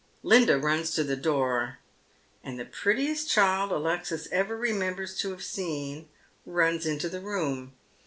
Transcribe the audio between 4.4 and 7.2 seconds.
«ver remembers to have seen runs into